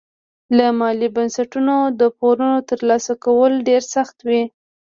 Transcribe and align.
له 0.57 0.65
مالي 0.79 1.09
بنسټونو 1.15 1.75
د 1.99 2.01
پورونو 2.17 2.57
ترلاسه 2.69 3.13
کول 3.25 3.53
ډېر 3.67 3.81
سخت 3.95 4.17
وي. 4.27 4.43